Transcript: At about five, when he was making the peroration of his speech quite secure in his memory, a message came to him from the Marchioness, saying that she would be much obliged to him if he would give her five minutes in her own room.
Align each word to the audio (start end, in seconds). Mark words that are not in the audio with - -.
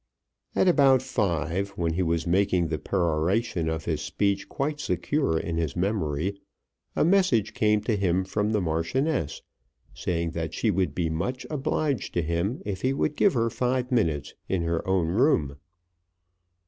At 0.55 0.67
about 0.67 1.03
five, 1.03 1.69
when 1.77 1.93
he 1.93 2.01
was 2.01 2.25
making 2.25 2.69
the 2.69 2.79
peroration 2.79 3.69
of 3.69 3.85
his 3.85 4.01
speech 4.01 4.49
quite 4.49 4.79
secure 4.79 5.37
in 5.37 5.57
his 5.57 5.75
memory, 5.75 6.41
a 6.95 7.05
message 7.05 7.53
came 7.53 7.81
to 7.81 7.95
him 7.95 8.23
from 8.23 8.49
the 8.51 8.61
Marchioness, 8.61 9.43
saying 9.93 10.31
that 10.31 10.55
she 10.55 10.71
would 10.71 10.95
be 10.95 11.11
much 11.11 11.45
obliged 11.51 12.15
to 12.15 12.23
him 12.23 12.63
if 12.65 12.81
he 12.81 12.93
would 12.93 13.15
give 13.15 13.35
her 13.35 13.51
five 13.51 13.91
minutes 13.91 14.33
in 14.49 14.63
her 14.63 14.87
own 14.87 15.09
room. 15.09 15.57